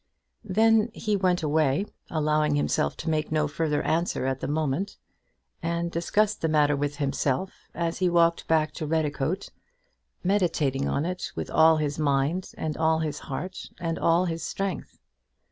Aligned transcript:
Then 0.43 0.89
he 0.95 1.15
went 1.15 1.43
away, 1.43 1.85
allowing 2.09 2.55
himself 2.55 2.97
to 2.97 3.09
make 3.11 3.31
no 3.31 3.47
further 3.47 3.83
answer 3.83 4.25
at 4.25 4.39
the 4.39 4.47
moment, 4.47 4.97
and 5.61 5.91
discussed 5.91 6.41
the 6.41 6.47
matter 6.49 6.75
with 6.75 6.95
himself 6.95 7.69
as 7.75 7.99
he 7.99 8.09
walked 8.09 8.47
back 8.47 8.71
to 8.71 8.87
Redicote, 8.87 9.49
meditating 10.23 10.87
on 10.89 11.05
it 11.05 11.31
with 11.35 11.51
all 11.51 11.77
his 11.77 11.99
mind, 11.99 12.49
and 12.57 12.75
all 12.77 12.97
his 12.97 13.19
heart, 13.19 13.69
and 13.79 13.99
all 13.99 14.25
his 14.25 14.41
strength. 14.41 14.97